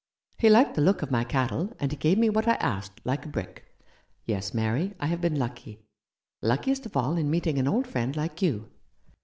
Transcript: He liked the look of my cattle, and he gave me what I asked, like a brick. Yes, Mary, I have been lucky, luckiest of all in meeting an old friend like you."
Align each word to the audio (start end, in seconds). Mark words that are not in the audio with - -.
He 0.39 0.49
liked 0.49 0.73
the 0.73 0.81
look 0.81 1.03
of 1.03 1.11
my 1.11 1.23
cattle, 1.23 1.75
and 1.79 1.91
he 1.91 1.95
gave 1.95 2.17
me 2.17 2.27
what 2.27 2.47
I 2.47 2.53
asked, 2.53 3.05
like 3.05 3.23
a 3.23 3.27
brick. 3.29 3.67
Yes, 4.25 4.51
Mary, 4.51 4.95
I 4.99 5.05
have 5.05 5.21
been 5.21 5.37
lucky, 5.37 5.85
luckiest 6.41 6.87
of 6.87 6.97
all 6.97 7.17
in 7.17 7.29
meeting 7.29 7.59
an 7.59 7.67
old 7.67 7.85
friend 7.85 8.15
like 8.15 8.41
you." 8.41 8.71